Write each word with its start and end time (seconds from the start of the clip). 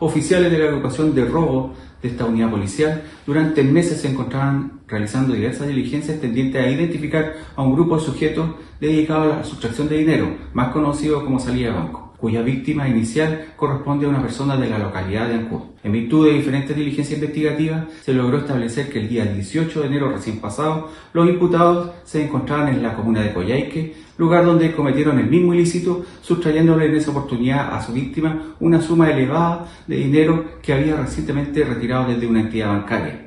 Oficiales 0.00 0.52
de 0.52 0.58
la 0.58 0.66
agrupación 0.66 1.14
de 1.14 1.24
robo 1.24 1.74
de 2.02 2.08
esta 2.08 2.24
unidad 2.24 2.50
policial. 2.50 3.02
Durante 3.26 3.64
meses 3.64 4.00
se 4.00 4.08
encontraban 4.08 4.80
realizando 4.86 5.34
diversas 5.34 5.66
diligencias 5.66 6.20
tendientes 6.20 6.64
a 6.64 6.70
identificar 6.70 7.34
a 7.56 7.62
un 7.62 7.74
grupo 7.74 7.96
de 7.96 8.04
sujetos 8.04 8.50
dedicados 8.80 9.32
a 9.32 9.36
la 9.38 9.44
sustracción 9.44 9.88
de 9.88 9.98
dinero, 9.98 10.36
más 10.52 10.72
conocido 10.72 11.24
como 11.24 11.40
salida 11.40 11.70
de 11.70 11.74
banco, 11.74 12.07
cuya 12.18 12.42
víctima 12.42 12.88
inicial 12.88 13.52
corresponde 13.56 14.06
a 14.06 14.08
una 14.08 14.20
persona 14.20 14.56
de 14.56 14.68
la 14.68 14.78
localidad 14.78 15.28
de 15.28 15.34
Ancud. 15.34 15.60
En 15.84 15.92
virtud 15.92 16.26
de 16.26 16.34
diferentes 16.34 16.76
diligencias 16.76 17.18
investigativas, 17.18 17.84
se 18.02 18.12
logró 18.12 18.38
establecer 18.38 18.90
que 18.90 18.98
el 19.00 19.08
día 19.08 19.24
18 19.24 19.80
de 19.80 19.86
enero 19.86 20.10
recién 20.10 20.40
pasado, 20.40 20.90
los 21.12 21.28
imputados 21.28 21.90
se 22.04 22.24
encontraban 22.24 22.68
en 22.68 22.82
la 22.82 22.94
comuna 22.94 23.22
de 23.22 23.32
Coyhaique, 23.32 23.94
lugar 24.18 24.44
donde 24.44 24.72
cometieron 24.72 25.18
el 25.20 25.30
mismo 25.30 25.54
ilícito, 25.54 26.04
sustrayéndole 26.20 26.86
en 26.86 26.96
esa 26.96 27.12
oportunidad 27.12 27.72
a 27.72 27.80
su 27.80 27.92
víctima 27.92 28.56
una 28.58 28.80
suma 28.80 29.10
elevada 29.10 29.66
de 29.86 29.96
dinero 29.96 30.44
que 30.60 30.72
había 30.72 30.96
recientemente 30.96 31.64
retirado 31.64 32.08
desde 32.08 32.26
una 32.26 32.40
entidad 32.40 32.68
bancaria. 32.68 33.26